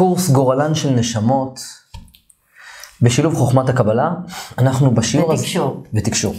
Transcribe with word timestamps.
קורס 0.00 0.30
גורלן 0.30 0.74
של 0.74 0.90
נשמות 0.90 1.60
בשילוב 3.02 3.34
חוכמת 3.34 3.68
הקבלה. 3.68 4.10
אנחנו 4.58 4.94
בשיעור 4.94 5.32
הזה... 5.32 5.42
ותקשור. 5.42 5.82
ותקשור. 5.94 6.34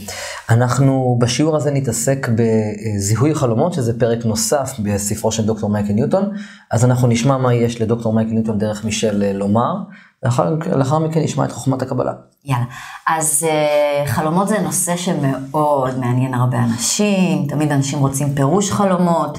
אנחנו 0.50 1.18
בשיעור 1.21 1.55
הזה 1.55 1.71
נתעסק 1.71 2.28
בזיהוי 2.36 3.36
חלומות, 3.36 3.74
שזה 3.74 4.00
פרק 4.00 4.26
נוסף 4.26 4.71
בספרו 4.84 5.32
של 5.32 5.46
דוקטור 5.46 5.70
מייקל 5.70 5.94
ניוטון. 5.94 6.32
אז 6.71 6.86
אנחנו 6.86 7.08
נשמע 7.08 7.38
מה 7.38 7.54
יש 7.54 7.82
לדוקטור 7.82 8.13
מייקל 8.13 8.32
ניוטון 8.32 8.58
דרך 8.58 8.86
מישל 8.86 9.24
אה, 9.24 9.34
לומר, 9.34 9.75
לאחר, 10.23 10.55
לאחר 10.75 11.00
מכן 11.00 11.20
נשמע 11.20 11.46
את 11.46 11.52
חוכמת 11.52 11.82
הקבלה. 11.82 12.14
יאללה. 12.46 12.66
אז 13.07 13.48
uh, 13.48 14.07
חלומות 14.07 14.48
זה 14.48 14.59
נושא 14.59 14.98
שמאוד 14.98 16.00
מעניין 16.00 16.34
הרבה 16.34 16.57
אנשים, 16.57 17.46
תמיד 17.50 17.71
אנשים 17.71 18.00
רוצים 18.00 18.36
פירוש 18.36 18.71
חלומות, 18.71 19.38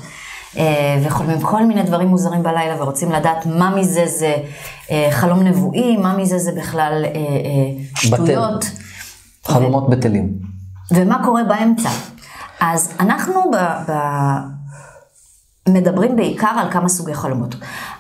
וחולמים 1.03 1.41
כל 1.41 1.65
מיני 1.65 1.83
דברים 1.83 2.09
מוזרים 2.09 2.43
בלילה 2.43 2.83
ורוצים 2.83 3.13
לדעת 3.13 3.47
מה 3.47 3.77
מזה 3.77 4.07
זה 4.07 4.37
uh, 4.87 4.91
חלום 5.11 5.43
נבואי, 5.43 5.97
מה 5.97 6.17
מזה 6.17 6.39
זה 6.39 6.53
בכלל 6.53 7.05
uh, 7.05 7.99
שטויות. 8.01 8.65
בטל. 8.65 9.53
חלומות 9.53 9.91
בטלים. 9.91 10.33
ומה 10.91 11.25
קורה 11.25 11.45
באמצע. 11.45 11.89
אז 12.61 12.93
אנחנו 13.01 13.51
ב, 13.53 13.57
ב, 13.91 13.95
מדברים 15.69 16.17
בעיקר 16.17 16.53
על 16.59 16.71
כמה 16.71 16.89
סוגי 16.89 17.15
חלומות. 17.15 17.55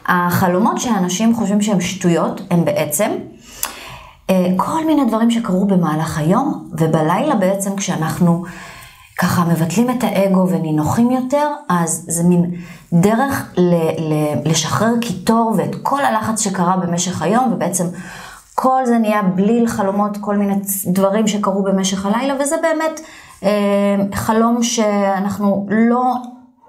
החלומות 0.07 0.81
שאנשים 0.81 1.37
חושבים 1.37 1.63
שהם 1.63 1.81
שטויות, 1.81 2.41
הם 2.51 2.65
בעצם 2.65 3.11
אה, 4.31 4.47
כל 4.57 4.87
מיני 4.87 5.05
דברים 5.05 5.31
שקרו 5.31 5.67
במהלך 5.67 6.19
היום, 6.19 6.71
ובלילה 6.73 7.35
בעצם 7.35 7.77
כשאנחנו 7.77 8.45
ככה 9.19 9.45
מבטלים 9.45 9.91
את 9.91 10.05
האגו 10.05 10.49
ונינוחים 10.49 11.11
יותר, 11.11 11.49
אז 11.69 12.05
זה 12.09 12.25
מין 12.25 12.51
דרך 12.93 13.53
ל, 13.57 13.75
ל, 13.99 14.15
לשחרר 14.45 14.95
קיטור 15.01 15.55
ואת 15.57 15.77
כל 15.83 16.05
הלחץ 16.05 16.41
שקרה 16.41 16.77
במשך 16.77 17.23
היום, 17.23 17.53
ובעצם 17.53 17.85
כל 18.55 18.83
זה 18.87 18.99
נהיה 18.99 19.23
בליל 19.23 19.67
חלומות, 19.67 20.17
כל 20.21 20.37
מיני 20.37 20.55
דברים 20.87 21.29
שקרו 21.29 21.63
במשך 21.63 22.07
הלילה, 22.07 22.35
וזה 22.41 22.57
באמת 22.63 23.01
אה, 23.43 23.97
חלום 24.15 24.63
שאנחנו 24.63 25.67
לא 25.71 26.15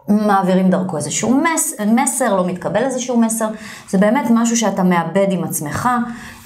מעבירים 0.08 0.70
דרכו 0.70 0.98
איזשהו 0.98 1.42
מס, 1.42 1.74
מסר, 1.88 2.36
לא 2.36 2.48
מתקבל 2.48 2.84
איזשהו 2.84 3.22
מסר, 3.22 3.48
זה 3.90 3.98
באמת 3.98 4.28
משהו 4.32 4.58
שאתה 4.58 4.84
מאבד 4.84 5.28
עם 5.30 5.44
עצמך, 5.44 5.90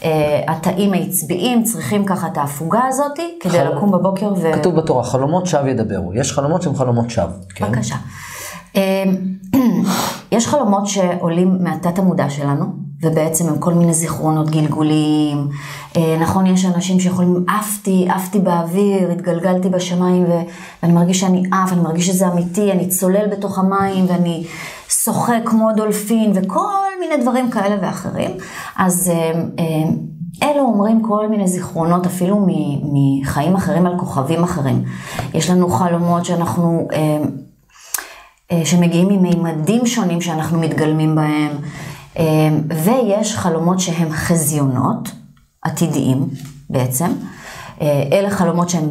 אה, 0.03 0.41
התאים 0.47 0.93
העצביים 0.93 1.63
צריכים 1.63 2.05
ככה 2.05 2.27
את 2.27 2.37
ההפוגה 2.37 2.81
הזאת 2.87 3.19
כדי 3.39 3.57
חל... 3.57 3.75
לקום 3.75 3.91
בבוקר 3.91 4.33
ו... 4.41 4.53
כתוב 4.53 4.75
בתורה, 4.75 5.03
חלומות 5.03 5.45
שווא 5.45 5.67
ידברו, 5.67 6.13
יש 6.13 6.31
חלומות 6.31 6.61
שהן 6.61 6.75
חלומות 6.75 7.09
שווא. 7.09 7.27
כן? 7.55 7.71
בבקשה. 7.71 7.95
אה, 8.75 9.03
יש 10.31 10.47
חלומות 10.47 10.87
שעולים 10.87 11.57
מהתת 11.59 11.99
המודע 11.99 12.29
שלנו, 12.29 12.86
ובעצם 13.01 13.49
הם 13.49 13.57
כל 13.59 13.73
מיני 13.73 13.93
זיכרונות 13.93 14.49
גלגוליים. 14.49 15.47
אה, 15.97 16.17
נכון, 16.19 16.45
יש 16.45 16.65
אנשים 16.65 16.99
שיכולים, 16.99 17.45
עפתי, 17.47 18.07
עפתי 18.09 18.39
באוויר, 18.39 19.11
התגלגלתי 19.11 19.69
בשמיים, 19.69 20.25
ואני 20.81 20.93
מרגיש 20.93 21.19
שאני 21.19 21.43
עף, 21.51 21.73
אני 21.73 21.81
מרגיש 21.81 22.07
שזה 22.07 22.27
אמיתי, 22.27 22.71
אני 22.71 22.87
צולל 22.87 23.27
בתוך 23.31 23.59
המים, 23.59 24.05
ואני 24.07 24.43
שוחק 24.89 25.41
כמו 25.45 25.69
דולפין, 25.75 26.31
וכל 26.35 26.85
מיני 26.99 27.23
דברים 27.23 27.51
כאלה 27.51 27.75
ואחרים. 27.81 28.31
אז 28.77 29.11
אה, 29.13 29.31
אה, 29.59 30.49
אלו 30.49 30.61
אומרים 30.61 31.01
כל 31.01 31.27
מיני 31.27 31.47
זיכרונות, 31.47 32.05
אפילו 32.05 32.47
מחיים 32.83 33.55
אחרים 33.55 33.85
על 33.85 33.93
כוכבים 33.99 34.43
אחרים. 34.43 34.83
יש 35.33 35.49
לנו 35.49 35.69
חלומות 35.69 36.25
שאנחנו... 36.25 36.87
שמגיעים 38.63 39.07
ממימדים 39.07 39.85
שונים 39.85 40.21
שאנחנו 40.21 40.59
מתגלמים 40.59 41.15
בהם. 41.15 41.51
אמ, 42.17 42.61
ויש 42.83 43.35
חלומות 43.35 43.79
שהם 43.79 44.11
חזיונות, 44.11 45.09
עתידיים 45.61 46.29
בעצם. 46.69 47.11
אה, 47.81 48.03
אלה 48.11 48.29
חלומות 48.29 48.69
שהם 48.69 48.89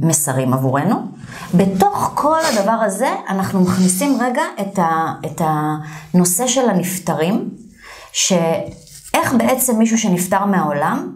מסרים 0.00 0.54
עבורנו. 0.54 0.96
בתוך 1.54 2.12
כל 2.14 2.38
הדבר 2.52 2.72
הזה, 2.72 3.08
אנחנו 3.28 3.60
מכניסים 3.60 4.18
רגע 4.20 4.42
את, 4.60 4.78
ה, 4.78 5.12
את 5.26 5.40
הנושא 5.44 6.46
של 6.46 6.70
הנפטרים, 6.70 7.50
שאיך 8.12 9.34
בעצם 9.38 9.78
מישהו 9.78 9.98
שנפטר 9.98 10.44
מהעולם 10.44 11.12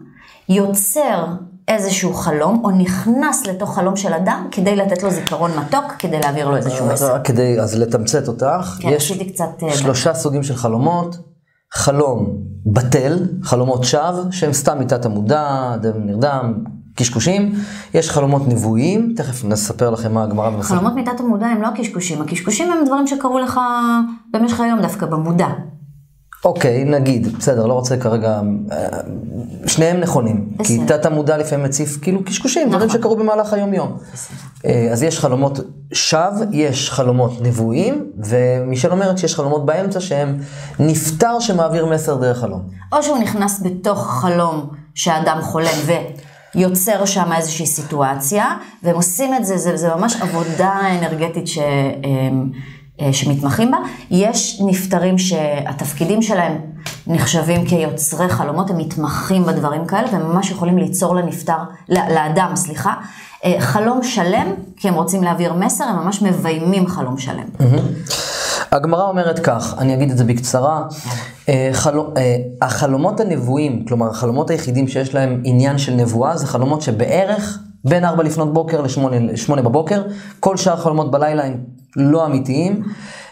יוצר 0.48 1.26
איזשהו 1.68 2.14
חלום, 2.14 2.60
או 2.64 2.70
נכנס 2.70 3.46
לתוך 3.46 3.74
חלום 3.74 3.96
של 3.96 4.12
אדם, 4.14 4.48
כדי 4.50 4.76
לתת 4.76 5.02
לו 5.02 5.10
זיכרון 5.10 5.50
מתוק, 5.58 5.92
כדי 5.98 6.20
להעביר 6.20 6.48
לו 6.48 6.56
איזשהו 6.56 6.86
מסר. 6.86 7.16
כדי, 7.24 7.60
אז 7.60 7.74
לתמצת 7.74 8.28
אותך, 8.28 8.76
כן, 8.80 8.88
יש 8.88 9.12
אה, 9.62 9.76
שלושה 9.76 10.14
סוגים 10.14 10.42
של 10.42 10.56
חלומות. 10.56 11.16
חלום 11.74 12.36
בטל, 12.66 13.18
חלומות 13.42 13.84
שווא, 13.84 14.30
שהם 14.30 14.52
סתם 14.52 14.80
מתת 14.80 15.04
המודע, 15.04 15.76
דם 15.82 16.06
נרדם, 16.06 16.54
קשקושים. 16.96 17.52
יש 17.94 18.10
חלומות 18.10 18.48
נבואיים, 18.48 19.14
תכף 19.16 19.44
נספר 19.44 19.90
לכם 19.90 20.14
מה 20.14 20.22
הגמרא 20.22 20.50
במסכת. 20.50 20.70
חלומות 20.70 20.92
מתת 20.94 21.20
המודע 21.20 21.46
הם 21.46 21.62
לא 21.62 21.66
הקשקושים, 21.66 22.22
הקשקושים 22.22 22.72
הם 22.72 22.84
דברים 22.86 23.06
שקרו 23.06 23.38
לך 23.38 23.60
במשך 24.32 24.60
היום 24.60 24.82
דווקא 24.82 25.06
במודע. 25.06 25.48
אוקיי, 26.44 26.84
נגיד, 26.84 27.36
בסדר, 27.38 27.66
לא 27.66 27.74
רוצה 27.74 27.96
כרגע, 27.96 28.40
אה, 28.72 28.88
שניהם 29.66 30.00
נכונים. 30.00 30.48
בסדר. 30.52 30.64
כי 30.66 30.78
תת 30.86 31.06
המודע 31.06 31.36
לפעמים 31.36 31.64
מציף 31.64 31.98
כאילו 32.02 32.24
קשקושים, 32.24 32.68
נכון. 32.68 32.72
דברים 32.72 32.90
שקרו 32.90 33.16
במהלך 33.16 33.52
היום-יום. 33.52 33.96
אה, 34.66 34.88
אז 34.92 35.02
יש 35.02 35.18
חלומות 35.18 35.60
שווא, 35.92 36.44
יש 36.52 36.90
חלומות 36.90 37.32
נבואיים, 37.42 38.06
ומישל 38.24 38.92
אומרת 38.92 39.18
שיש 39.18 39.34
חלומות 39.34 39.66
באמצע 39.66 40.00
שהם 40.00 40.38
נפטר 40.78 41.40
שמעביר 41.40 41.86
מסר 41.86 42.16
דרך 42.16 42.38
חלום. 42.38 42.62
או 42.92 43.02
שהוא 43.02 43.18
נכנס 43.18 43.62
בתוך 43.62 44.20
חלום 44.20 44.66
שהאדם 44.94 45.38
חולם 45.42 45.74
ויוצר 46.54 47.04
שם 47.04 47.32
איזושהי 47.36 47.66
סיטואציה, 47.66 48.46
והם 48.82 48.96
עושים 48.96 49.34
את 49.34 49.44
זה, 49.44 49.58
זה, 49.58 49.76
זה 49.76 49.88
ממש 49.94 50.16
עבודה 50.22 50.80
אנרגטית 50.98 51.48
ש... 51.48 51.58
אה, 53.00 53.12
שמתמחים 53.12 53.70
בה. 53.70 53.78
יש 54.10 54.62
נפטרים 54.66 55.18
שהתפקידים 55.18 56.22
שלהם 56.22 56.58
נחשבים 57.06 57.66
כיוצרי 57.66 58.28
חלומות, 58.28 58.70
הם 58.70 58.78
מתמחים 58.78 59.44
בדברים 59.44 59.86
כאלה, 59.86 60.06
והם 60.12 60.22
ממש 60.22 60.50
יכולים 60.50 60.78
ליצור 60.78 61.16
לנפטר, 61.16 61.58
לאדם, 61.88 62.52
סליחה, 62.54 62.94
אה, 63.44 63.56
חלום 63.58 64.02
שלם, 64.02 64.46
כי 64.76 64.88
הם 64.88 64.94
רוצים 64.94 65.22
להעביר 65.22 65.52
מסר, 65.52 65.84
הם 65.84 65.96
ממש 65.96 66.22
מביימים 66.22 66.86
חלום 66.86 67.18
שלם. 67.18 67.44
הגמרא 68.72 69.08
אומרת 69.08 69.38
כך, 69.38 69.74
אני 69.78 69.94
אגיד 69.94 70.10
את 70.10 70.18
זה 70.18 70.24
בקצרה, 70.24 70.82
אה, 71.48 71.70
חלום, 71.72 72.06
החלומות 72.62 73.20
הנבואים, 73.20 73.84
כלומר 73.88 74.10
החלומות 74.10 74.50
היחידים 74.50 74.88
שיש 74.88 75.14
להם 75.14 75.40
עניין 75.44 75.78
של 75.78 75.94
נבואה, 75.94 76.36
זה 76.36 76.46
חלומות 76.46 76.82
שבערך 76.82 77.58
בין 77.84 78.04
4 78.04 78.22
לפנות 78.22 78.52
בוקר 78.52 78.80
ל-8 78.82 79.62
בבוקר, 79.62 80.02
כל 80.40 80.56
שאר 80.56 80.76
חלומות 80.76 81.10
בלילה 81.10 81.44
הם 81.44 81.56
לא 81.96 82.26
אמיתיים. 82.26 82.82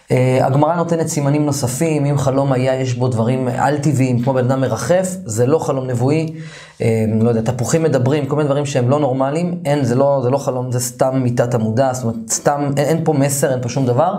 Uh, 0.08 0.44
הגמרא 0.44 0.76
נותנת 0.76 1.06
סימנים 1.06 1.46
נוספים, 1.46 2.04
אם 2.04 2.18
חלום 2.18 2.52
היה, 2.52 2.80
יש 2.80 2.94
בו 2.94 3.08
דברים 3.08 3.48
על-טבעיים, 3.58 4.22
כמו 4.22 4.32
בן 4.32 4.50
אדם 4.50 4.60
מרחף, 4.60 5.08
זה 5.24 5.46
לא 5.46 5.58
חלום 5.58 5.86
נבואי, 5.86 6.34
uh, 6.78 6.82
לא 7.20 7.28
יודע, 7.28 7.52
תפוחים 7.52 7.82
מדברים, 7.82 8.26
כל 8.26 8.36
מיני 8.36 8.48
דברים 8.48 8.66
שהם 8.66 8.90
לא 8.90 9.00
נורמליים, 9.00 9.60
אין, 9.64 9.84
זה 9.84 9.94
לא, 9.94 10.20
זה 10.22 10.30
לא 10.30 10.38
חלום, 10.38 10.72
זה 10.72 10.80
סתם 10.80 11.20
מיטת 11.22 11.54
המודע, 11.54 11.92
זאת 11.92 12.04
אומרת, 12.04 12.16
סתם, 12.30 12.70
אין, 12.76 12.86
אין 12.86 13.04
פה 13.04 13.12
מסר, 13.12 13.52
אין 13.52 13.62
פה 13.62 13.68
שום 13.68 13.86
דבר. 13.86 14.14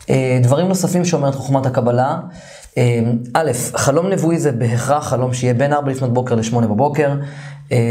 Uh, 0.00 0.08
דברים 0.42 0.68
נוספים 0.68 1.04
שאומרת 1.04 1.34
חוכמת 1.34 1.66
הקבלה, 1.66 2.16
uh, 2.74 2.78
א', 3.34 3.50
חלום 3.74 4.06
נבואי 4.06 4.38
זה 4.38 4.52
בהכרח 4.52 5.08
חלום 5.08 5.34
שיהיה 5.34 5.54
בין 5.54 5.72
4 5.72 5.90
לפנות 5.90 6.12
בוקר 6.12 6.34
ל-8 6.34 6.60
בבוקר, 6.60 7.14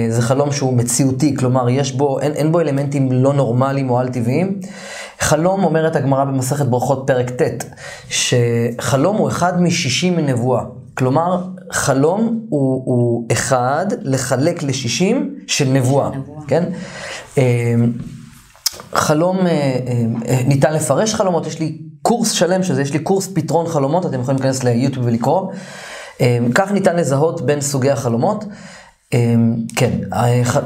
זה 0.10 0.22
חלום 0.22 0.52
שהוא 0.52 0.74
מציאותי, 0.74 1.36
כלומר, 1.36 1.70
יש 1.70 1.92
בו, 1.92 2.20
אין, 2.20 2.32
אין 2.32 2.52
בו 2.52 2.60
אלמנטים 2.60 3.12
לא 3.12 3.34
נורמליים 3.34 3.90
או 3.90 4.00
על-טבעיים. 4.00 4.60
חלום, 5.20 5.64
אומרת 5.64 5.96
הגמרא 5.96 6.24
במסכת 6.24 6.66
ברכות 6.66 7.04
פרק 7.08 7.30
ט', 7.30 7.66
שחלום 8.10 9.18
הוא 9.18 9.30
אחד 9.30 9.62
משישים 9.62 10.16
מנבואה. 10.16 10.64
כלומר, 10.94 11.44
חלום 11.72 12.46
הוא, 12.50 12.84
הוא 12.86 13.26
אחד 13.32 13.86
לחלק 14.02 14.64
לשישים 14.64 15.36
של 15.48 15.68
נבואה, 15.68 16.10
כן? 16.48 16.64
אמ, 17.38 17.44
חלום, 18.94 19.48
אה, 19.48 19.78
אה, 20.28 20.42
ניתן 20.48 20.74
לפרש 20.74 21.16
חלומות, 21.16 21.48
יש 21.48 21.60
לי 21.60 21.78
קורס 22.02 22.32
שלם 22.32 22.64
שזה, 22.64 22.82
יש 22.82 22.94
לי 22.94 23.00
קורס 23.00 23.28
פתרון 23.36 23.68
חלומות, 23.68 24.06
אתם 24.06 24.22
יכולים 24.22 24.40
להיכנס 24.42 24.64
ליוטיוב 24.64 25.06
ולקרוא. 25.06 25.52
כך 26.56 26.72
ניתן 26.72 26.96
לזהות 26.96 27.42
בין 27.42 27.62
סוגי 27.62 27.92
החלומות. 27.92 28.46
אמ, 29.14 29.56
כן. 29.76 29.92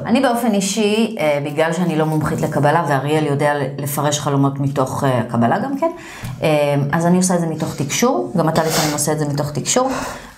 אני 0.06 0.22
באופן 0.22 0.54
אישי, 0.54 1.16
אה, 1.20 1.44
בגלל 1.46 1.74
שאני 1.74 1.96
לא 1.96 2.06
מומחית 2.06 2.42
לקבלה, 2.42 2.86
ואריאל 2.90 3.26
יודע 3.26 3.54
לפרש 3.78 4.20
חלומות 4.20 4.60
מתוך 4.60 5.04
אה, 5.04 5.20
הקבלה 5.20 5.60
גם 5.60 5.78
כן, 5.80 5.92
אמ, 6.42 6.48
אז 6.92 7.06
אני 7.06 7.18
עושה 7.18 7.36
את 7.36 7.40
זה 7.40 7.48
מתוך 7.48 7.76
תקשור, 7.76 8.34
גם 8.38 8.50
אתה 8.50 8.64
לפעמים 8.64 8.94
עושה 8.94 9.12
את 9.12 9.20
זה 9.20 9.26
מתוך 9.26 9.52
תקשור. 9.52 9.90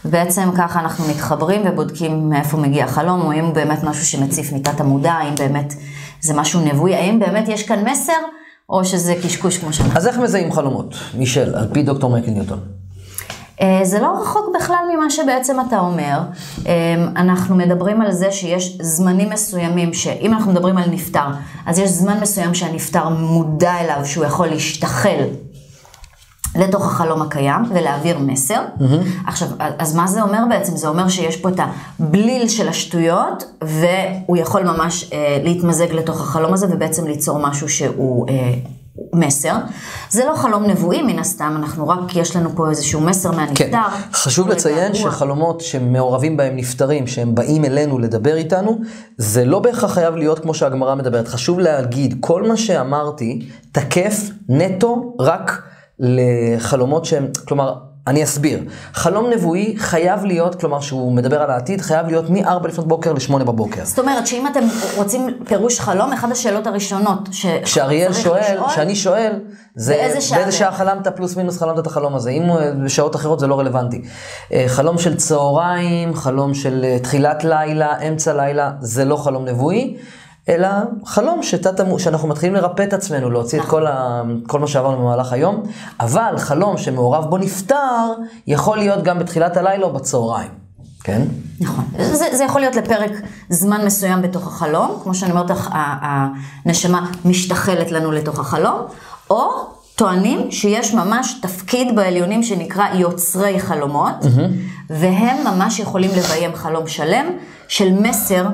בעצם 0.06 0.50
ככה 0.58 0.80
אנחנו 0.80 1.06
מתחברים 1.08 1.62
ובודקים 1.66 2.30
מאיפה 2.30 2.58
מגיע 2.58 2.86
החלום, 2.86 3.22
או 3.22 3.34
אם 3.34 3.46
הוא 3.46 3.54
באמת 3.54 3.84
משהו 3.84 4.06
שמציף 4.06 4.54
מתת 4.54 4.80
המודע, 4.80 5.12
האם 5.12 5.36
באמת 5.36 5.74
זה 6.22 6.34
משהו 6.34 6.62
נבואי, 6.62 6.96
האם 6.96 7.20
באמת 7.20 7.48
יש 7.48 7.64
כאן 7.64 7.90
מסר, 7.90 8.14
או 8.70 8.86
שזה 8.86 9.16
קשקוש 9.24 9.58
כמו 9.58 9.74
שאנחנו. 9.74 9.98
אז 9.98 10.08
איך 10.08 10.18
מזהים 10.18 10.52
חלומות, 10.52 10.96
מישל, 11.18 11.56
על 11.56 11.68
פי 11.74 11.84
דוקטור 11.84 12.12
מייקל 12.12 12.32
ניוטון? 12.32 12.83
אה, 13.64 13.80
זה 13.84 14.00
לא 14.00 14.22
רחוק 14.22 14.56
בכלל 14.56 14.86
ממה 14.96 15.10
שבעצם 15.10 15.58
אתה 15.68 15.80
אומר. 15.80 16.20
אה, 16.68 16.74
אנחנו 17.16 17.56
מדברים 17.56 18.02
על 18.02 18.12
זה 18.12 18.32
שיש 18.32 18.78
זמנים 18.82 19.30
מסוימים, 19.30 19.94
שאם 19.94 20.34
אנחנו 20.34 20.52
מדברים 20.52 20.78
על 20.78 20.90
נפטר, 20.90 21.28
אז 21.66 21.80
יש 21.80 21.90
זמן 21.90 22.20
מסוים 22.22 22.54
שהנפטר 22.54 23.10
מודע 23.10 23.74
אליו 23.82 24.06
שהוא 24.06 24.26
יכול 24.26 24.48
להשתחל 24.48 25.24
לתוך 26.56 26.86
החלום 26.86 27.22
הקיים 27.22 27.62
ולהעביר 27.70 28.20
מסר. 28.20 28.62
Mm-hmm. 28.80 28.84
עכשיו, 29.28 29.48
אז 29.60 29.96
מה 29.96 30.08
זה 30.08 30.22
אומר 30.22 30.40
בעצם? 30.50 30.78
זה 30.78 30.88
אומר 30.88 31.10
שיש 31.10 31.38
פה 31.38 31.50
את 31.50 31.60
הבליל 32.00 32.48
של 32.48 32.68
השטויות, 32.68 33.44
והוא 33.62 34.38
יכול 34.38 34.64
ממש 34.64 35.10
אה, 35.14 35.38
להתמזג 35.44 35.92
לתוך 35.92 36.22
החלום 36.22 36.54
הזה 36.54 36.68
ובעצם 36.70 37.08
ליצור 37.08 37.40
משהו 37.40 37.70
שהוא... 37.70 38.30
אה, 38.30 38.54
מסר. 39.14 39.56
זה 40.10 40.26
לא 40.26 40.36
חלום 40.36 40.64
נבואי 40.64 41.02
מן 41.02 41.20
הסתם, 41.20 41.54
אנחנו 41.58 41.88
רק, 41.88 42.16
יש 42.16 42.36
לנו 42.36 42.50
פה 42.56 42.70
איזשהו 42.70 43.02
מסר 43.02 43.32
מהנפטר. 43.32 43.66
כן, 43.66 43.72
חשוב 44.14 44.48
לציין 44.48 44.94
שחלומות 44.94 45.62
שמעורבים 45.62 46.38
בהם 46.38 46.56
נפטרים, 46.56 47.08
שהם 47.08 47.36
באים 47.36 47.66
אלינו 47.66 48.00
לדבר 48.00 48.36
איתנו, 48.36 48.80
זה 49.18 49.46
לא 49.46 49.60
בהכרח 49.60 49.94
חייב 49.94 50.16
להיות 50.16 50.40
כמו 50.40 50.54
שהגמרא 50.54 50.96
מדברת. 50.96 51.28
חשוב 51.28 51.60
להגיד, 51.60 52.18
כל 52.20 52.48
מה 52.48 52.58
שאמרתי 52.58 53.46
תקף 53.72 54.30
נטו 54.50 55.16
רק 55.20 55.62
לחלומות 56.00 57.06
שהם, 57.06 57.28
כלומר, 57.48 57.74
אני 58.08 58.24
אסביר. 58.24 58.60
חלום 58.94 59.30
נבואי 59.30 59.76
חייב 59.78 60.26
להיות, 60.26 60.56
כלומר 60.56 60.80
שהוא 60.80 61.14
מדבר 61.14 61.42
על 61.42 61.52
העתיד, 61.52 61.82
חייב 61.82 62.08
להיות 62.08 62.30
מ-4 62.30 62.68
לפנות 62.68 62.88
בוקר 62.88 63.14
ל-8 63.14 63.44
בבוקר. 63.44 63.86
זאת 63.86 64.00
אומרת 64.00 64.28
שאם 64.28 64.48
אתם 64.48 64.64
רוצים 64.96 65.28
פירוש 65.46 65.80
חלום, 65.80 66.14
אחת 66.14 66.32
השאלות 66.32 66.68
הראשונות 66.68 67.30
ש... 67.32 67.46
שאריאל 67.66 68.14
שואל, 68.14 68.58
שאני 68.76 68.96
שואל, 68.96 69.32
זה 69.76 69.94
באיזה 69.94 70.22
שעה, 70.22 70.38
באיזה 70.38 70.52
שעה 70.52 70.72
חלמת 70.72 71.08
פלוס 71.08 71.36
מינוס 71.36 71.58
חלמת 71.58 71.80
את 71.80 71.88
החלום 71.88 72.16
הזה. 72.16 72.30
אם 72.30 72.44
בשעות 72.86 73.16
אחרות 73.16 73.40
זה 73.40 73.48
לא 73.48 73.60
רלוונטי. 73.60 74.02
אה, 74.54 74.66
חלום 74.68 74.98
של 74.98 75.16
צהריים, 75.16 76.16
חלום 76.16 76.54
של 76.54 76.82
אה, 76.84 77.00
תחילת 77.00 77.44
לילה, 77.44 78.00
אמצע 78.08 78.34
לילה, 78.34 78.72
זה 78.80 79.06
לא 79.06 79.16
חלום 79.16 79.46
נבואי. 79.46 79.98
אלא 80.50 80.68
חלום 81.06 81.44
שתת, 81.44 81.80
שאנחנו 81.98 82.28
מתחילים 82.28 82.56
לרפא 82.56 82.84
את 82.84 82.94
עצמנו, 82.94 83.30
להוציא 83.30 83.60
את 83.62 83.66
כל, 83.66 83.88
ה, 83.88 84.22
כל 84.48 84.60
מה 84.60 84.68
שעברנו 84.68 84.98
במהלך 84.98 85.34
היום, 85.34 85.64
אבל 86.00 86.34
חלום 86.38 86.78
שמעורב 86.78 87.26
בו 87.30 87.38
נפטר, 87.38 88.14
יכול 88.48 88.78
להיות 88.78 89.04
גם 89.04 89.20
בתחילת 89.20 89.58
הלילה 89.58 89.86
או 89.86 89.94
בצהריים, 89.94 90.50
כן? 91.04 91.22
נכון. 91.60 91.86
זה, 91.98 92.26
זה 92.34 92.44
יכול 92.44 92.62
להיות 92.62 92.76
לפרק 92.76 93.12
זמן 93.50 93.86
מסוים 93.86 94.22
בתוך 94.22 94.48
החלום, 94.48 95.00
כמו 95.04 95.16
שאני 95.16 95.32
אומרת 95.32 95.50
לך, 95.50 95.70
הנשמה 95.74 97.12
משתחלת 97.26 97.92
לנו 97.92 98.12
לתוך 98.12 98.40
החלום, 98.40 98.82
או 99.30 99.50
טוענים 99.96 100.52
שיש 100.52 100.94
ממש 100.94 101.40
תפקיד 101.42 101.96
בעליונים 101.96 102.44
שנקרא 102.44 102.94
יוצרי 102.94 103.60
חלומות, 103.60 104.14
mm-hmm. 104.22 104.90
והם 104.90 105.38
ממש 105.48 105.80
יכולים 105.80 106.12
לביים 106.18 106.56
חלום 106.56 106.88
שלם 106.88 107.26
של 107.68 107.94
מסר. 107.94 108.46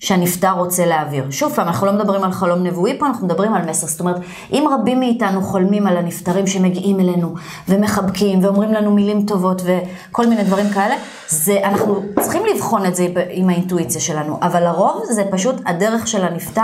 שהנפטר 0.00 0.50
רוצה 0.50 0.86
להעביר. 0.86 1.30
שוב 1.30 1.52
פעם, 1.52 1.68
אנחנו 1.68 1.86
לא 1.86 1.92
מדברים 1.92 2.24
על 2.24 2.32
חלום 2.32 2.66
נבואי 2.66 2.98
פה, 2.98 3.06
אנחנו 3.06 3.26
מדברים 3.26 3.54
על 3.54 3.70
מסר. 3.70 3.86
זאת 3.86 4.00
אומרת, 4.00 4.16
אם 4.52 4.66
רבים 4.72 5.00
מאיתנו 5.00 5.42
חולמים 5.42 5.86
על 5.86 5.96
הנפטרים 5.96 6.46
שמגיעים 6.46 7.00
אלינו, 7.00 7.34
ומחבקים, 7.68 8.44
ואומרים 8.44 8.72
לנו 8.72 8.90
מילים 8.90 9.26
טובות, 9.26 9.62
וכל 9.64 10.26
מיני 10.26 10.44
דברים 10.44 10.70
כאלה, 10.70 10.94
זה, 11.28 11.60
אנחנו 11.64 12.02
צריכים 12.20 12.42
לבחון 12.54 12.86
את 12.86 12.96
זה 12.96 13.06
עם 13.30 13.48
האינטואיציה 13.48 14.00
שלנו, 14.00 14.38
אבל 14.42 14.64
לרוב 14.64 15.02
זה 15.10 15.24
פשוט 15.30 15.56
הדרך 15.66 16.08
של 16.08 16.24
הנפטר 16.24 16.62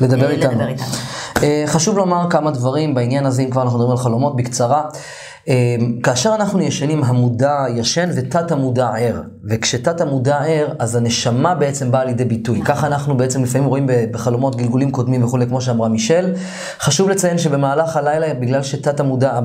לדבר 0.00 0.30
איתנו. 0.30 0.50
לדבר 0.50 0.68
איתנו. 0.68 0.86
אה, 1.42 1.64
חשוב 1.66 1.98
לומר 1.98 2.30
כמה 2.30 2.50
דברים 2.50 2.94
בעניין 2.94 3.26
הזה, 3.26 3.42
אם 3.42 3.50
כבר 3.50 3.62
אנחנו 3.62 3.78
מדברים 3.78 3.98
על 3.98 4.02
חלומות, 4.02 4.36
בקצרה. 4.36 4.82
אמ, 5.48 6.00
כאשר 6.02 6.34
אנחנו 6.34 6.60
ישנים, 6.60 7.04
המודע 7.04 7.64
ישן 7.74 8.10
ותת 8.14 8.52
המודע 8.52 8.88
ער. 8.88 9.22
וכשתת 9.44 10.00
המודע 10.00 10.36
ער, 10.36 10.68
אז 10.78 10.96
הנשמה 10.96 11.54
בעצם 11.54 11.90
באה 11.90 12.04
לידי 12.04 12.24
ביטוי. 12.24 12.62
ככה 12.62 12.86
אנחנו 12.86 13.16
בעצם 13.16 13.42
לפעמים 13.42 13.68
רואים 13.68 13.86
בחלומות 14.10 14.56
גלגולים 14.56 14.90
קודמים 14.90 15.24
וכולי, 15.24 15.46
כמו 15.46 15.60
שאמרה 15.60 15.88
מישל. 15.88 16.32
חשוב 16.80 17.08
לציין 17.08 17.38
שבמהלך 17.38 17.96
הלילה, 17.96 18.34
בגלל 18.34 18.62
שתת 18.62 19.00
המודע, 19.00 19.40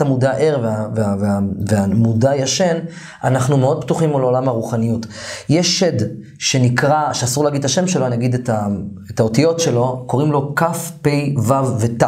המודע 0.00 0.32
ער 0.32 0.58
וה, 0.62 0.86
וה, 0.94 1.14
וה, 1.20 1.38
והמודע 1.66 2.36
ישן, 2.36 2.78
אנחנו 3.24 3.56
מאוד 3.56 3.84
פתוחים 3.84 4.10
לעולם 4.10 4.48
הרוחניות. 4.48 5.06
יש 5.48 5.78
שד 5.78 6.06
שנקרא, 6.38 7.12
שאסור 7.12 7.44
להגיד 7.44 7.58
את 7.58 7.64
השם 7.64 7.86
שלו, 7.86 8.06
אני 8.06 8.16
אגיד 8.16 8.34
את, 8.34 8.48
ה, 8.48 8.66
את 9.10 9.20
האותיות 9.20 9.60
שלו, 9.60 10.04
קוראים 10.06 10.32
לו 10.32 10.54
כ', 10.56 10.62
פ', 11.02 11.08
ו' 11.38 11.80
ות'. 11.80 12.04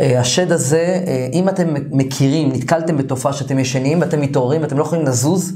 אה, 0.00 0.20
השד 0.20 0.52
הזה, 0.52 1.02
אה, 1.06 1.28
אם 1.32 1.48
אתם 1.48 1.74
מכירים, 1.90 2.52
נתקלתם 2.52 2.96
בתופעה 2.96 3.32
שאתם 3.32 3.58
ישנים 3.58 4.00
ואתם 4.00 4.20
מתעוררים 4.20 4.62
ואתם 4.62 4.78
לא 4.78 4.82
יכולים 4.82 5.04
לזוז, 5.04 5.52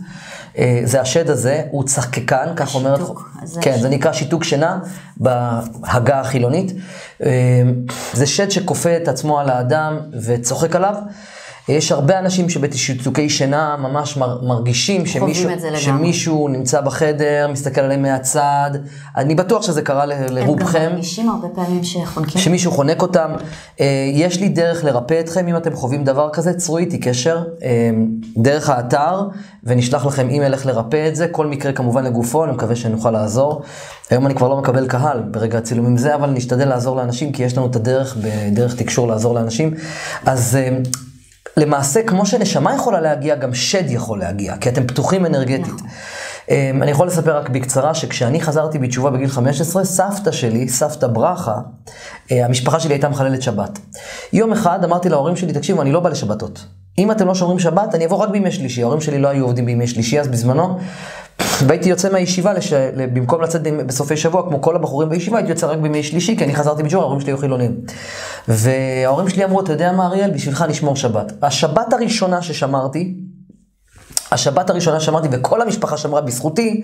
אה, 0.59 0.81
זה 0.85 1.00
השד 1.00 1.31
הזה, 1.31 1.62
הוא 1.71 1.85
צחקקן, 1.85 2.49
כך 2.56 2.75
אומרת, 2.75 3.00
כן, 3.61 3.79
זה 3.81 3.88
נקרא 3.88 4.12
שיתוק 4.12 4.44
שינה 4.44 4.79
בהגה 5.17 6.21
החילונית. 6.21 6.73
זה 8.12 8.27
שד 8.27 8.50
שכופה 8.50 8.97
את 8.97 9.09
עצמו 9.09 9.41
על 9.41 9.50
האדם 9.50 9.99
וצוחק 10.27 10.77
עליו. 10.77 10.94
יש 11.69 11.93
הרבה 11.93 12.19
אנשים 12.19 12.49
שבתשוקי 12.49 13.29
שינה 13.29 13.77
ממש 13.79 14.17
מרגישים 14.43 15.07
שמישהו, 15.07 15.51
שמישהו 15.77 16.49
נמצא 16.49 16.81
בחדר, 16.81 17.49
מסתכל 17.53 17.81
עליהם 17.81 18.03
מהצד. 18.03 18.71
אני 19.17 19.35
בטוח 19.35 19.63
שזה 19.63 19.83
קרה 19.83 20.07
לרובכם. 20.07 20.79
הם 20.79 20.85
גם 20.85 20.93
מרגישים 20.93 21.29
הרבה 21.29 21.49
פעמים 21.49 21.85
שחונקים. 21.85 22.41
שמישהו 22.41 22.73
חונק 22.73 23.03
אותם. 23.03 23.31
אה, 23.81 24.11
יש 24.13 24.41
לי 24.41 24.49
דרך 24.49 24.85
לרפא 24.85 25.21
אתכם, 25.21 25.49
אם 25.49 25.57
אתם 25.57 25.77
חווים 25.77 26.05
דבר 26.05 26.31
כזה, 26.33 26.55
צרו 26.55 26.79
איתי 26.79 26.99
קשר 26.99 27.45
אה, 27.63 27.91
דרך 28.37 28.71
האתר, 28.71 29.29
ונשלח 29.65 30.07
לכם 30.07 30.29
אימייל 30.29 30.53
איך 30.53 30.67
לרפא 30.67 31.09
את 31.09 31.17
זה. 31.17 31.29
כל 31.29 31.47
מקרה 31.47 31.73
כמובן 31.73 32.05
לגופו, 32.05 32.45
אני 32.45 32.53
מקווה 32.53 32.77
שנוכל 32.77 33.11
לעזור. 33.11 33.62
היום 34.11 34.27
אני 34.27 34.35
כבר 34.35 34.49
לא 34.49 34.57
מקבל 34.57 34.87
קהל 34.87 35.23
ברגע 35.31 35.59
הצילומים 35.59 35.97
זה, 35.97 36.15
אבל 36.15 36.31
נשתדל 36.31 36.69
לעזור 36.69 36.97
לאנשים, 36.97 37.33
כי 37.33 37.43
יש 37.43 37.57
לנו 37.57 37.67
את 37.67 37.77
הדרך, 37.77 38.17
בדרך 38.17 38.77
תקשור 38.77 39.09
לעזור 39.09 39.35
לאנשים. 39.35 39.75
אז 40.27 40.57
אה, 40.57 40.79
למעשה, 41.56 42.03
כמו 42.03 42.26
שנשמה 42.26 42.75
יכולה 42.75 43.00
להגיע, 43.00 43.35
גם 43.35 43.55
שד 43.55 43.91
יכול 43.91 44.19
להגיע, 44.19 44.56
כי 44.56 44.69
אתם 44.69 44.87
פתוחים 44.87 45.26
אנרגטית. 45.26 45.67
נכון. 45.67 45.88
אמ, 46.50 46.82
אני 46.82 46.91
יכול 46.91 47.06
לספר 47.06 47.37
רק 47.37 47.49
בקצרה, 47.49 47.94
שכשאני 47.94 48.41
חזרתי 48.41 48.79
בתשובה 48.79 49.11
בגיל 49.11 49.29
15, 49.29 49.85
סבתא 49.85 50.32
שלי, 50.32 50.69
סבתא 50.69 51.06
ברכה, 51.06 51.55
אה, 52.32 52.44
המשפחה 52.44 52.81
שלי 52.81 52.94
הייתה 52.94 53.08
מחללת 53.08 53.43
שבת. 53.43 53.79
יום 54.32 54.53
אחד 54.53 54.85
אמרתי 54.85 55.08
להורים 55.08 55.37
שלי, 55.37 55.53
תקשיבו, 55.53 55.82
אני 55.82 55.93
לא 55.93 56.00
בא 56.00 56.11
לשבתות. 56.11 56.67
אם 56.99 57.11
אתם 57.11 57.26
לא 57.26 57.35
שומרים 57.35 57.59
שבת, 57.59 57.94
אני 57.94 58.06
אבוא 58.06 58.17
רק 58.17 58.29
בימי 58.29 58.52
שלישי. 58.52 58.82
ההורים 58.82 59.00
שלי 59.00 59.19
לא 59.19 59.29
היו 59.29 59.44
עובדים 59.44 59.67
בימי 59.67 59.87
שלישי 59.87 60.20
אז 60.20 60.29
בזמנו, 60.29 60.79
והייתי 61.67 61.88
יוצא 61.88 62.12
מהישיבה, 62.12 62.52
לש... 62.52 62.73
במקום 63.12 63.43
לצאת 63.43 63.62
בסופי 63.62 64.16
שבוע, 64.16 64.49
כמו 64.49 64.62
כל 64.62 64.76
הבחורים 64.76 65.09
בישיבה, 65.09 65.37
הייתי 65.37 65.50
יוצא 65.50 65.66
רק 65.66 65.78
בימי 65.78 66.02
שלישי, 66.02 66.37
כי 66.37 66.45
אני 66.45 66.55
חזרתי 66.55 66.83
בתשובה, 66.83 67.02
ההורים 67.02 67.21
שלי 67.21 67.31
היו 67.31 67.38
חילונים. 67.38 67.76
וההורים 68.49 69.28
שלי 69.28 69.45
אמרו, 69.45 69.61
אתה 69.61 69.73
יודע 69.73 69.93
מה 69.93 70.07
אריאל, 70.07 70.31
בשבילך 70.31 70.64
נשמור 70.69 70.97
שבת. 70.97 71.33
השבת 71.43 71.93
הראשונה 71.93 72.43
ששמרתי, 72.43 73.14
השבת 74.33 74.71
הראשונה 74.71 75.00
שמרתי, 75.00 75.28
וכל 75.31 75.62
המשפחה 75.62 75.97
שמרה 75.97 76.21
בזכותי, 76.21 76.83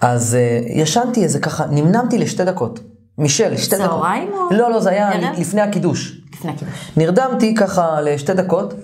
אז 0.00 0.36
uh, 0.36 0.72
ישנתי 0.72 1.24
איזה 1.24 1.38
ככה, 1.38 1.66
נמנמתי 1.70 2.18
לשתי 2.18 2.44
דקות. 2.44 2.80
מישל, 3.18 3.56
שתי 3.56 3.76
דקות. 3.76 3.88
צהריים 3.88 4.32
או? 4.32 4.56
לא, 4.56 4.70
לא, 4.70 4.80
זה 4.80 4.90
היה 4.90 5.12
ערב? 5.12 5.38
לפני 5.38 5.60
הקידוש. 5.60 6.20
לפני 6.34 6.50
הקידוש. 6.50 6.92
נרדמתי 6.96 7.54
ככה 7.54 8.00
לשתי 8.00 8.34
דקות, 8.34 8.74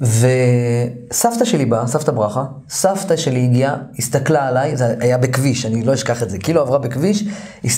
וסבתא 0.00 1.44
שלי 1.44 1.66
באה, 1.66 1.86
סבתא 1.86 2.12
ברכה, 2.12 2.44
סבתא 2.68 3.16
שלי 3.16 3.44
הגיעה, 3.44 3.76
הסתכלה 3.98 4.48
עליי, 4.48 4.76
זה 4.76 4.94
היה 5.00 5.18
בכביש, 5.18 5.66
אני 5.66 5.82
לא 5.82 5.94
אשכח 5.94 6.22
את 6.22 6.30
זה, 6.30 6.38
כאילו 6.38 6.60
עברה 6.60 6.78
בכביש, 6.78 7.24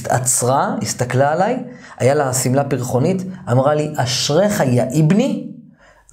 עצרה, 0.08 0.74
הסתכלה 0.82 1.32
עליי, 1.32 1.62
היה 1.98 2.14
לה 2.14 2.34
שמלה 2.34 2.64
פרחונית, 2.64 3.22
אמרה 3.50 3.74
לי, 3.74 3.92
אשריך 3.96 4.62
יא 4.66 4.82
איבני, 4.90 5.46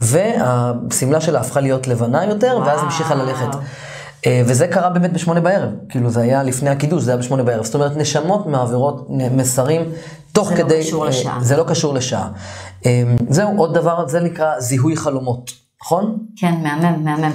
והשמלה 0.02 1.22
שלה 1.22 1.40
הפכה 1.40 1.60
להיות 1.60 1.88
לבנה 1.88 2.26
יותר, 2.26 2.52
וואו. 2.56 2.66
ואז 2.66 2.84
המשיכה 2.84 3.16
ללכת. 3.16 3.58
אה, 4.26 4.42
וזה 4.46 4.68
קרה 4.68 4.90
באמת 4.90 5.14
בשמונה 5.14 5.42
בערב, 5.42 5.70
כאילו 5.90 6.10
זה 6.10 6.22
היה 6.22 6.44
לפני 6.44 6.70
הקידוש, 6.70 7.04
זה 7.04 7.12
היה 7.12 7.18
בשמונה 7.18 7.44
בערב. 7.44 7.66
זאת 7.66 7.76
אומרת, 7.76 7.98
נשמות 7.98 8.48
מעבירות 8.48 9.08
מסרים 9.10 9.82
תוך 10.32 10.50
זה 10.50 10.56
כדי... 10.56 10.70
זה 10.70 10.76
לא 10.76 10.84
קשור 10.84 11.04
אה, 11.04 11.10
לשעה. 11.10 11.38
זה 11.42 11.58
לא 11.58 11.64
קשור 11.64 11.94
לשעה. 11.94 12.30
אה, 12.86 13.04
זהו, 13.30 13.58
עוד 13.58 13.74
דבר, 13.74 14.08
זה 14.08 14.20
נקרא 14.20 14.60
זיהוי 14.60 14.96
חלומות, 14.96 15.52
נכון? 15.84 16.18
כן, 16.36 16.54
מהמם, 16.64 17.04
מהמם. 17.04 17.32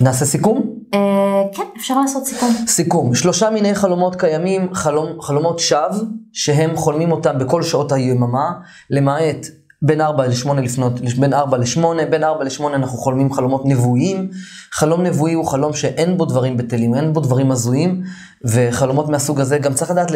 נעשה 0.00 0.24
סיכום? 0.24 0.76
כן, 1.54 1.62
אפשר 1.76 2.00
לעשות 2.00 2.26
סיכום. 2.26 2.54
סיכום, 2.66 3.14
שלושה 3.14 3.50
מיני 3.50 3.74
חלומות 3.74 4.16
קיימים, 4.16 4.74
חלום, 4.74 5.22
חלומות 5.22 5.58
שווא, 5.58 6.02
שהם 6.32 6.76
חולמים 6.76 7.12
אותם 7.12 7.38
בכל 7.38 7.62
שעות 7.62 7.92
היממה, 7.92 8.50
למעט 8.90 9.46
בין 9.82 10.00
4 10.00 10.26
ל-8 10.26 10.52
לפנות, 10.54 10.92
בין 11.18 11.34
4 11.34 11.58
ל-8, 11.58 11.80
בין 12.10 12.24
4 12.24 12.44
ל-8 12.44 12.74
אנחנו 12.74 12.98
חולמים 12.98 13.32
חלומות 13.32 13.62
נבואיים. 13.64 14.30
חלום 14.72 15.02
נבואי 15.02 15.32
הוא 15.32 15.46
חלום 15.46 15.72
שאין 15.72 16.16
בו 16.16 16.24
דברים 16.24 16.56
בטלים, 16.56 16.94
אין 16.94 17.12
בו 17.12 17.20
דברים 17.20 17.50
הזויים, 17.50 18.02
וחלומות 18.44 19.08
מהסוג 19.08 19.40
הזה, 19.40 19.58
גם 19.58 19.74
צריך 19.74 19.90
לדעת, 19.90 20.10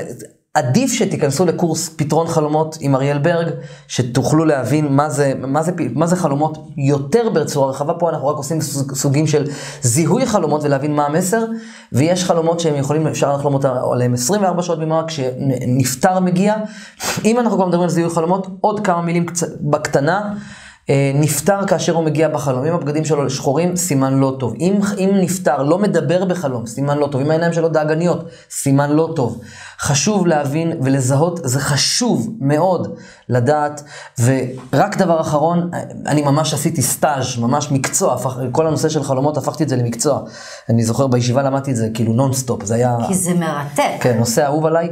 עדיף 0.55 0.93
שתיכנסו 0.93 1.47
לקורס 1.47 1.89
פתרון 1.97 2.27
חלומות 2.27 2.79
עם 2.81 2.95
אריאל 2.95 3.19
ברג, 3.19 3.49
שתוכלו 3.89 4.45
להבין 4.45 4.93
מה 4.93 5.11
זה, 5.11 5.33
מה 5.39 5.63
זה, 5.63 5.73
מה 5.95 6.07
זה 6.07 6.17
חלומות 6.17 6.59
יותר 6.77 7.29
בצורה 7.29 7.71
רחבה. 7.71 7.95
פה 7.95 8.11
אנחנו 8.11 8.29
רק 8.29 8.37
עושים 8.37 8.61
סוגים 8.95 9.27
של 9.27 9.47
זיהוי 9.83 10.27
חלומות 10.27 10.65
ולהבין 10.65 10.95
מה 10.95 11.07
המסר, 11.07 11.45
ויש 11.93 12.25
חלומות 12.25 12.61
שהם 12.61 12.77
יכולים, 12.77 13.07
אפשר 13.07 13.37
לחלום 13.37 13.59
עליהם 13.93 14.15
24 14.15 14.63
שעות 14.63 14.79
ביממה 14.79 15.03
כשנפטר 15.07 16.21
מגיע. 16.21 16.55
אם 17.25 17.41
אנחנו 17.41 17.57
כבר 17.57 17.67
מדברים 17.67 17.83
על 17.83 17.91
זיהוי 17.91 18.15
חלומות, 18.15 18.47
עוד 18.61 18.81
כמה 18.87 19.03
מילים 19.03 19.27
קצ... 19.27 19.43
בקטנה. 19.61 20.35
אה, 20.91 21.13
נפטר 21.15 21.67
כאשר 21.67 21.95
הוא 21.95 22.05
מגיע 22.05 22.29
בחלום. 22.29 22.65
אם 22.65 22.75
הבגדים 22.75 23.05
שלו 23.05 23.31
שחורים, 23.31 23.77
סימן 23.77 24.19
לא 24.19 24.37
טוב. 24.39 24.55
אם, 24.61 24.79
אם 24.99 25.11
נפטר, 25.15 25.63
לא 25.63 25.79
מדבר 25.79 26.25
בחלום, 26.25 26.67
סימן 26.67 26.99
לא 26.99 27.07
טוב. 27.07 27.21
אם 27.21 27.31
העיניים 27.31 27.53
שלו 27.53 27.69
דאגניות, 27.69 28.25
סימן 28.51 28.91
לא 28.91 29.13
טוב. 29.17 29.41
חשוב 29.81 30.27
להבין 30.27 30.73
ולזהות, 30.83 31.41
זה 31.45 31.61
חשוב 31.61 32.37
מאוד 32.41 32.97
לדעת. 33.29 33.83
ורק 34.21 34.97
דבר 34.97 35.21
אחרון, 35.21 35.71
אני 36.07 36.23
ממש 36.23 36.55
עשיתי 36.55 36.83
סטאז', 36.83 37.39
ממש 37.39 37.71
מקצוע, 37.71 38.15
הפך, 38.15 38.39
כל 38.53 38.67
הנושא 38.67 38.89
של 38.89 39.03
חלומות, 39.03 39.37
הפכתי 39.37 39.65
את 39.65 39.69
זה 39.69 39.77
למקצוע. 39.77 40.21
אני 40.69 40.85
זוכר 40.85 41.07
בישיבה 41.07 41.43
למדתי 41.43 41.71
את 41.71 41.77
זה 41.77 41.89
כאילו 41.95 42.13
נונסטופ, 42.13 42.65
זה 42.65 42.75
היה... 42.75 42.97
כי 43.09 43.15
זה 43.15 43.35
מרתק. 43.35 43.91
כן, 44.01 44.19
נושא 44.19 44.47
אהוב 44.47 44.67
עליי. 44.67 44.89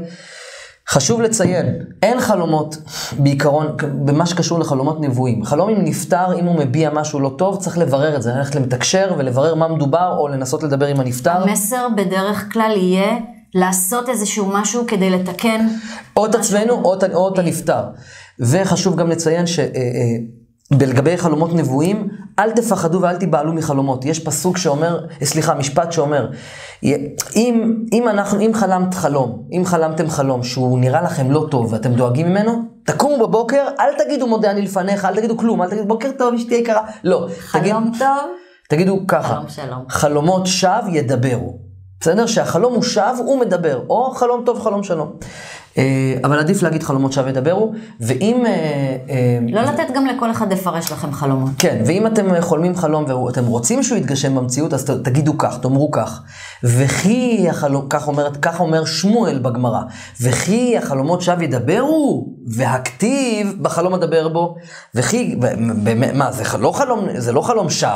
חשוב 0.91 1.21
לציין, 1.21 1.67
אין 2.03 2.21
חלומות 2.21 2.77
בעיקרון, 3.19 3.67
במה 4.05 4.27
שקשור 4.27 4.59
לחלומות 4.59 5.01
נבואים. 5.01 5.45
חלום 5.45 5.71
עם 5.71 5.85
נפטר, 5.85 6.39
אם 6.41 6.45
הוא 6.45 6.59
מביע 6.59 6.91
משהו 6.91 7.21
לא 7.21 7.35
טוב, 7.39 7.57
צריך 7.57 7.79
לברר 7.79 8.17
את 8.17 8.23
זה, 8.23 8.33
ללכת 8.33 8.55
למתקשר 8.55 9.15
ולברר 9.19 9.55
מה 9.55 9.69
מדובר, 9.69 10.17
או 10.19 10.29
לנסות 10.29 10.63
לדבר 10.63 10.87
עם 10.87 11.01
הנפטר. 11.01 11.43
המסר 11.43 11.87
בדרך 11.97 12.53
כלל 12.53 12.73
יהיה 12.77 13.19
לעשות 13.55 14.09
איזשהו 14.09 14.47
משהו 14.47 14.85
כדי 14.87 15.11
לתקן. 15.11 15.67
או 16.17 16.27
את 16.27 16.35
עצמנו 16.35 16.83
או 17.15 17.29
את 17.33 17.39
הנפטר. 17.39 17.83
וחשוב 18.41 18.97
גם 18.97 19.11
לציין 19.11 19.47
ש... 19.47 19.59
אה, 19.59 19.65
אה, 19.65 20.79
לגבי 20.81 21.17
חלומות 21.17 21.55
נבואים, 21.55 22.09
אל 22.39 22.51
תפחדו 22.51 23.01
ואל 23.01 23.17
תיבהלו 23.17 23.53
מחלומות. 23.53 24.05
יש 24.05 24.21
פסוק 24.21 24.59
שאומר, 24.59 25.07
סליחה, 25.25 25.55
משפט 25.55 25.93
שאומר, 25.93 26.31
אם, 26.83 27.75
אם, 27.93 28.09
אנחנו, 28.09 28.41
אם 28.41 28.51
חלמת 28.55 28.95
חלום, 28.95 29.43
אם 29.53 29.63
חלמתם 29.65 30.11
חלום 30.11 30.43
שהוא 30.43 30.79
נראה 30.79 31.03
לכם 31.03 31.31
לא 31.31 31.47
טוב 31.51 31.73
ואתם 31.73 31.93
דואגים 31.93 32.29
ממנו, 32.29 32.63
תקומו 32.85 33.27
בבוקר, 33.27 33.65
אל 33.81 34.05
תגידו 34.05 34.27
מודה 34.27 34.51
אני 34.51 34.63
לפניך, 34.63 35.05
אל 35.05 35.17
תגידו 35.17 35.37
כלום, 35.37 35.63
אל 35.63 35.71
תגידו 35.71 35.87
בוקר 35.87 36.11
טוב, 36.19 36.35
אשתי 36.35 36.55
יקרה, 36.55 36.81
לא. 37.05 37.27
חלום 37.39 37.85
תגיד, 37.89 37.99
טוב. 37.99 38.31
תגידו 38.69 39.01
ככה, 39.09 39.35
חלום 39.35 39.49
שלום. 39.49 39.85
חלומות 39.89 40.47
שווא 40.47 40.89
ידברו. 40.89 41.59
בסדר? 42.01 42.27
שהחלום 42.27 42.75
הוא 42.75 42.83
שווא, 42.83 43.25
הוא 43.27 43.41
מדבר, 43.41 43.83
או 43.89 44.11
חלום 44.11 44.43
טוב, 44.47 44.61
חלום 44.61 44.83
שלום. 44.83 45.13
אה, 45.79 46.15
אבל 46.25 46.39
עדיף 46.39 46.63
להגיד 46.63 46.83
חלומות 46.83 47.13
שווא 47.13 47.29
ידברו, 47.29 47.73
ואם... 48.01 48.47
אה, 48.47 48.53
אה, 49.11 49.39
לא 49.49 49.63
לתת 49.63 49.95
גם 49.95 50.07
לכל 50.07 50.31
אחד 50.31 50.53
לפרש 50.53 50.93
לכם 50.93 51.13
חלומות. 51.13 51.51
כן, 51.59 51.83
ואם 51.87 52.07
אתם 52.07 52.41
חולמים 52.41 52.77
חלום 52.77 53.05
ואתם 53.27 53.47
רוצים 53.47 53.83
שהוא 53.83 53.99
יתגשם 53.99 54.35
במציאות, 54.35 54.75
אז 54.75 54.85
תגידו 54.85 55.39
כך, 55.39 55.59
תאמרו 55.59 55.91
כך. 55.91 56.23
וכי 56.65 57.47
החלום, 57.51 57.87
כך, 57.91 58.09
אומרת, 58.09 58.37
כך 58.37 58.61
אומר 58.61 58.85
שמואל 58.85 59.39
בגמרא, 59.39 59.81
וכי 60.21 60.79
החלומות 60.79 61.23
שווא 61.23 61.43
ידברו, 61.43 62.29
והכתיב 62.47 63.55
בחלום 63.63 63.95
אדבר 63.95 64.29
בו, 64.29 64.57
וכי, 64.95 65.37
מה, 66.15 66.33
זה 66.33 66.59
לא 66.59 66.73
חלום, 66.73 67.07
זה 67.17 67.33
לא 67.33 67.41
חלום 67.41 67.71
שווא, 67.71 67.91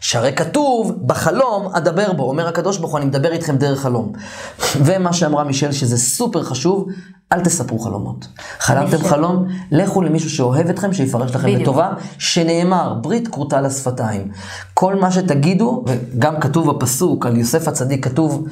שהרי 0.00 0.32
כתוב, 0.32 0.92
בחלום 1.06 1.74
אדבר 1.74 2.12
בו, 2.12 2.22
אומר 2.22 2.48
הקדוש 2.48 2.78
ברוך 2.78 2.92
הוא, 2.92 2.98
אני 2.98 3.06
מדבר 3.06 3.32
איתכם 3.32 3.56
דרך 3.56 3.80
חלום. 3.80 4.12
ומה 4.86 5.12
שאמרה 5.12 5.44
מישל, 5.44 5.72
שזה 5.72 5.98
סופר 5.98 6.42
חשוב, 6.42 6.88
אל 7.32 7.40
תספרו 7.40 7.78
חלומות. 7.78 8.28
חלמתם 8.58 8.98
חלום, 8.98 9.46
לכו 9.70 10.02
למישהו 10.02 10.30
שאוהב 10.30 10.68
אתכם, 10.68 10.92
שיפרש 10.92 11.30
לכם 11.34 11.46
בדיוק. 11.46 11.62
לטובה, 11.62 11.92
שנאמר, 12.18 12.94
ברית 13.00 13.28
כרותה 13.28 13.60
לשפתיים. 13.60 14.28
כל 14.74 14.94
מה 14.94 15.10
שתגידו, 15.10 15.84
וגם 15.86 16.40
כתוב 16.40 16.70
בפסוק 16.70 17.26
על 17.26 17.36
יוסף 17.36 17.68
הצדיק, 17.68 18.04
כתוב, 18.04 18.46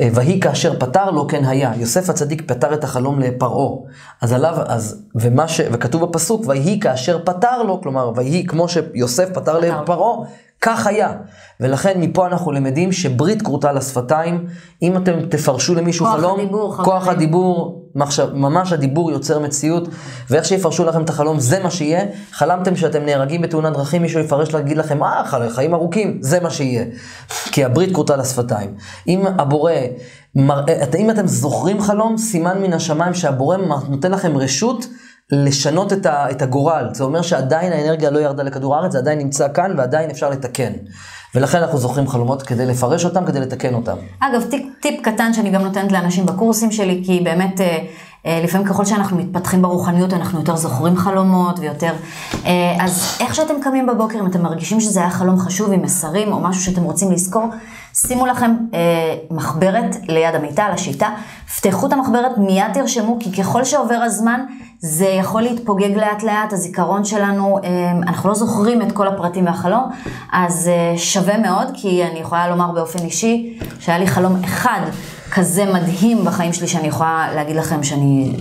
אה, 0.00 0.08
ויהי 0.14 0.40
כאשר 0.40 0.78
פתר 0.78 1.10
לו 1.10 1.28
כן 1.28 1.44
היה. 1.44 1.72
יוסף 1.76 2.10
הצדיק 2.10 2.42
פתר 2.46 2.74
את 2.74 2.84
החלום 2.84 3.20
לפרעה. 3.20 3.76
אז 4.20 4.32
עליו, 4.32 4.56
אז, 4.66 5.02
ומה 5.14 5.48
ש... 5.48 5.60
וכתוב 5.72 6.04
בפסוק, 6.04 6.44
ויהי 6.46 6.80
כאשר 6.80 7.18
פתר 7.24 7.62
לו, 7.62 7.80
כלומר, 7.82 8.12
ויהי 8.16 8.46
כמו 8.46 8.68
שיוסף 8.68 9.28
פתר 9.34 9.58
לפרעה, 9.58 10.26
כך 10.60 10.86
היה. 10.86 11.12
ולכן 11.60 12.00
מפה 12.00 12.26
אנחנו 12.26 12.52
למדים 12.52 12.92
שברית 12.92 13.42
כרותה 13.42 13.72
לשפתיים, 13.72 14.46
אם 14.82 14.96
אתם 14.96 15.12
תפרשו 15.28 15.74
למישהו 15.74 16.06
כוח 16.06 16.16
חלום, 16.16 16.40
הדיבור, 16.40 16.76
כוח 16.76 17.02
חברים. 17.02 17.16
הדיבור, 17.16 17.82
מחשב, 17.94 18.28
ממש 18.34 18.72
הדיבור 18.72 19.10
יוצר 19.10 19.38
מציאות, 19.38 19.88
ואיך 20.30 20.44
שיפרשו 20.44 20.84
לכם 20.84 21.02
את 21.02 21.08
החלום, 21.08 21.40
זה 21.40 21.62
מה 21.62 21.70
שיהיה. 21.70 22.04
חלמתם 22.32 22.76
שאתם 22.76 23.04
נהרגים 23.04 23.42
בתאונת 23.42 23.72
דרכים, 23.72 24.02
מישהו 24.02 24.20
יפרש 24.20 24.54
להגיד 24.54 24.76
לכם, 24.76 25.02
אה, 25.02 25.22
חיים 25.50 25.74
ארוכים, 25.74 26.18
זה 26.20 26.40
מה 26.40 26.50
שיהיה. 26.50 26.84
כי 27.28 27.64
הברית 27.64 27.94
כרותה 27.94 28.16
לשפתיים. 28.16 28.74
אם 29.08 29.26
הבורא, 29.38 29.72
מראה, 30.34 30.84
אם 30.98 31.10
אתם 31.10 31.26
זוכרים 31.26 31.80
חלום, 31.80 32.18
סימן 32.18 32.62
מן 32.62 32.72
השמיים 32.72 33.14
שהבורא 33.14 33.56
נותן 33.88 34.12
לכם 34.12 34.36
רשות. 34.36 34.86
לשנות 35.32 35.92
את, 35.92 36.06
ה, 36.06 36.30
את 36.30 36.42
הגורל. 36.42 36.88
זה 36.92 37.04
אומר 37.04 37.22
שעדיין 37.22 37.72
האנרגיה 37.72 38.10
לא 38.10 38.18
ירדה 38.18 38.42
לכדור 38.42 38.76
הארץ, 38.76 38.92
זה 38.92 38.98
עדיין 38.98 39.18
נמצא 39.18 39.48
כאן 39.54 39.74
ועדיין 39.78 40.10
אפשר 40.10 40.30
לתקן. 40.30 40.72
ולכן 41.34 41.58
אנחנו 41.58 41.78
זוכרים 41.78 42.08
חלומות 42.08 42.42
כדי 42.42 42.66
לפרש 42.66 43.04
אותם, 43.04 43.24
כדי 43.26 43.40
לתקן 43.40 43.74
אותם. 43.74 43.96
אגב, 44.20 44.42
טיפ, 44.50 44.66
טיפ 44.80 45.00
קטן 45.02 45.32
שאני 45.32 45.50
גם 45.50 45.62
נותנת 45.62 45.92
לאנשים 45.92 46.26
בקורסים 46.26 46.72
שלי, 46.72 47.02
כי 47.06 47.20
באמת, 47.20 47.60
אה, 47.60 47.78
אה, 48.26 48.40
לפעמים 48.44 48.66
ככל 48.66 48.84
שאנחנו 48.84 49.16
מתפתחים 49.16 49.62
ברוחניות, 49.62 50.12
אנחנו 50.12 50.38
יותר 50.38 50.56
זוכרים 50.56 50.96
חלומות 50.96 51.58
ויותר... 51.58 51.92
אה, 52.46 52.76
אז 52.80 53.16
איך 53.20 53.34
שאתם 53.34 53.54
קמים 53.62 53.86
בבוקר, 53.86 54.18
אם 54.20 54.26
אתם 54.26 54.42
מרגישים 54.42 54.80
שזה 54.80 55.00
היה 55.00 55.10
חלום 55.10 55.38
חשוב 55.38 55.72
עם 55.72 55.82
מסרים 55.82 56.32
או 56.32 56.40
משהו 56.40 56.62
שאתם 56.62 56.82
רוצים 56.82 57.12
לזכור, 57.12 57.44
שימו 57.94 58.26
לכם 58.26 58.56
אה, 58.74 59.14
מחברת 59.30 59.96
ליד 60.08 60.34
המיטה, 60.34 60.64
על 60.64 60.72
השיטה, 60.72 61.08
פתחו 61.56 61.86
את 61.86 61.92
המחברת, 61.92 62.38
מיד 62.38 62.72
תרשמו, 62.74 63.16
כי 63.20 63.32
ככל 63.32 63.64
שעובר 63.64 63.94
הזמן, 63.94 64.40
זה 64.78 65.06
יכול 65.06 65.42
להתפוגג 65.42 65.96
לאט 65.96 66.22
לאט, 66.22 66.52
הזיכרון 66.52 67.04
שלנו, 67.04 67.58
אה, 67.64 67.90
אנחנו 68.02 68.28
לא 68.28 68.34
זוכרים 68.34 68.82
את 68.82 68.92
כל 68.92 69.08
הפרטים 69.08 69.44
מהחלום, 69.44 69.90
אז 70.32 70.68
אה, 70.68 70.98
שווה 70.98 71.38
מאוד, 71.38 71.68
כי 71.74 72.04
אני 72.04 72.18
יכולה 72.18 72.48
לומר 72.48 72.72
באופן 72.72 72.98
אישי, 72.98 73.58
שהיה 73.80 73.98
לי 73.98 74.06
חלום 74.06 74.44
אחד 74.44 74.80
כזה 75.30 75.64
מדהים 75.72 76.24
בחיים 76.24 76.52
שלי, 76.52 76.68
שאני 76.68 76.88
יכולה 76.88 77.28
להגיד 77.34 77.56
לכם 77.56 77.82
שאני 77.82 78.36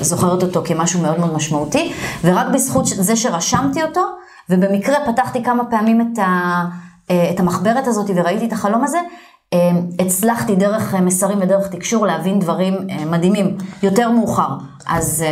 זוכרת 0.00 0.42
אותו 0.42 0.62
כמשהו 0.64 1.00
מאוד 1.00 1.20
מאוד 1.20 1.34
משמעותי, 1.34 1.92
ורק 2.24 2.46
בזכות 2.54 2.86
זה 2.86 3.16
שרשמתי 3.16 3.82
אותו, 3.82 4.02
ובמקרה 4.50 4.96
פתחתי 5.06 5.44
כמה 5.44 5.64
פעמים 5.64 6.00
את 6.00 6.18
ה... 6.18 6.64
אה, 7.10 7.30
את 7.30 7.40
המחברת 7.40 7.86
הזאת 7.86 8.10
וראיתי 8.16 8.46
את 8.46 8.52
החלום 8.52 8.84
הזה, 8.84 8.98
הצלחתי 9.98 10.56
דרך 10.56 10.94
אה, 10.94 11.00
מסרים 11.00 11.38
ודרך 11.42 11.68
תקשור 11.68 12.06
להבין 12.06 12.40
דברים 12.40 12.74
מדהימים, 13.06 13.56
יותר 13.82 14.10
מאוחר. 14.10 14.48
אז... 14.88 15.24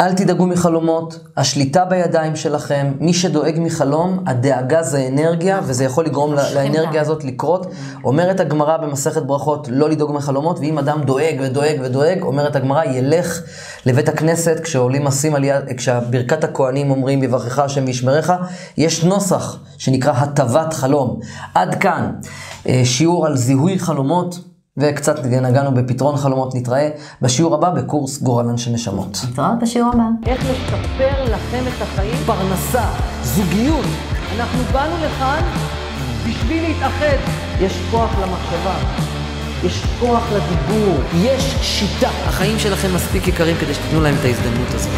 אל 0.00 0.12
תדאגו 0.14 0.46
מחלומות, 0.46 1.18
השליטה 1.36 1.84
בידיים 1.84 2.36
שלכם. 2.36 2.92
מי 3.00 3.14
שדואג 3.14 3.54
מחלום, 3.58 4.24
הדאגה 4.26 4.82
זה 4.82 5.08
אנרגיה, 5.12 5.60
וזה 5.62 5.84
יכול 5.84 6.04
לגרום 6.04 6.34
לאנרגיה 6.54 7.00
הזאת 7.00 7.24
לקרות. 7.24 7.66
אומרת 8.04 8.40
הגמרא 8.40 8.76
במסכת 8.76 9.22
ברכות, 9.22 9.68
לא 9.70 9.90
לדאוג 9.90 10.12
מחלומות, 10.12 10.58
ואם 10.58 10.78
אדם 10.78 11.02
דואג 11.02 11.36
ודואג 11.40 11.76
ודואג, 11.82 12.22
אומרת 12.22 12.56
הגמרא, 12.56 12.84
ילך 12.84 13.42
לבית 13.86 14.08
הכנסת, 14.08 14.60
כשעולים 14.60 15.06
עשים 15.06 15.34
על 15.34 15.44
יד, 15.44 15.64
כשברכת 15.76 16.44
הכוהנים 16.44 16.90
אומרים, 16.90 17.22
יברכך 17.22 17.58
השם 17.58 17.84
וישמרך, 17.84 18.32
יש 18.76 19.04
נוסח 19.04 19.58
שנקרא 19.78 20.12
הטבת 20.12 20.74
חלום. 20.74 21.20
עד 21.54 21.74
כאן, 21.74 22.10
אה, 22.12 22.30
שיעור 22.84 23.26
על 23.26 23.36
זיהוי 23.36 23.78
חלומות. 23.78 24.40
וקצת 24.78 25.24
נגענו 25.24 25.74
בפתרון 25.74 26.16
חלומות, 26.16 26.54
נתראה 26.54 26.88
בשיעור 27.22 27.54
הבא 27.54 27.70
בקורס 27.70 28.22
גורלן 28.22 28.56
של 28.56 28.70
נשמות. 28.70 29.18
נתראה 29.30 29.54
בשיעור 29.62 29.90
הבא. 29.94 30.04
איך 30.26 30.44
לשפר 30.50 31.24
לכם 31.24 31.64
את 31.68 31.82
החיים? 31.82 32.16
פרנסה, 32.26 32.84
זוגיות. 33.22 33.86
אנחנו 34.36 34.58
באנו 34.72 34.94
לכאן 34.96 35.42
בשביל 36.28 36.62
להתאחד. 36.62 37.16
יש 37.60 37.72
כוח 37.90 38.10
למחשבה, 38.22 38.76
יש 39.64 39.82
כוח 40.00 40.22
לדיבור, 40.32 40.94
יש 41.14 41.56
שיטה. 41.60 42.10
החיים 42.26 42.58
שלכם 42.58 42.94
מספיק 42.94 43.28
יקרים 43.28 43.56
כדי 43.60 43.74
שתיתנו 43.74 44.00
להם 44.00 44.14
את 44.20 44.24
ההזדמנות 44.24 44.74
הזאת. 44.74 44.92